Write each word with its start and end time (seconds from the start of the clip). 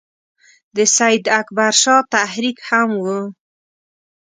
د 0.75 0.77
سید 0.97 1.23
اکبر 1.39 1.71
شاه 1.81 2.03
تحریک 2.13 2.57
هم 2.69 2.89
وو. 3.03 3.21